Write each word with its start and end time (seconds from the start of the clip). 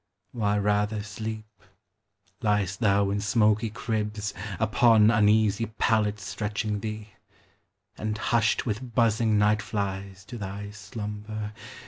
Why 0.31 0.57
rather, 0.57 1.03
sleep, 1.03 1.45
liest 2.41 2.79
thou 2.79 3.11
in 3.11 3.21
smoky 3.21 3.69
cribs, 3.69 4.33
Upon 4.59 5.11
uneasy 5.11 5.67
pallets 5.77 6.25
stretching 6.25 6.79
thee, 6.79 7.09
And 7.99 8.17
hushed 8.17 8.65
with 8.65 8.95
buzzing 8.95 9.37
night 9.37 9.61
flies 9.61 10.25
to 10.25 10.39
thy 10.39 10.71
slumber. 10.71 11.53